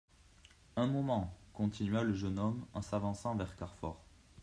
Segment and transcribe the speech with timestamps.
[0.77, 4.01] Un moment, continua le jeune homme en s'avançant vers Carfor.